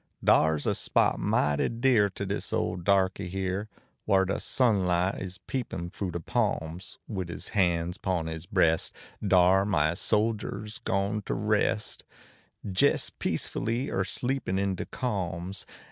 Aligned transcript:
52 0.13 0.15
DE 0.21 0.25
BUGLE 0.25 0.33
OX 0.33 0.41
DE 0.41 0.41
HILL 0.41 0.45
Dar 0.45 0.55
s 0.55 0.65
a 0.65 0.75
spot 0.81 1.19
mighty 1.19 1.69
dear 1.69 2.09
to 2.09 2.25
dis 2.25 2.51
ole 2.53 2.75
darky 2.75 3.27
here, 3.29 3.69
Whar 4.07 4.25
de 4.25 4.39
sunlight 4.39 5.21
is 5.21 5.37
peepin 5.45 5.91
froo 5.91 6.09
de 6.09 6.19
palms, 6.19 6.97
Wid 7.07 7.29
his 7.29 7.49
hands 7.49 7.99
pon 7.99 8.25
his 8.25 8.47
breast, 8.47 8.91
dar 9.21 9.63
my 9.63 9.93
soldier 9.93 10.63
s 10.65 10.79
gone 10.79 11.21
to 11.27 11.35
rest, 11.35 12.03
Jes 12.75 13.11
peacefully 13.11 13.91
er 13.91 14.03
sleepin 14.03 14.57
in 14.57 14.73
de 14.73 14.87
calms. 14.87 15.67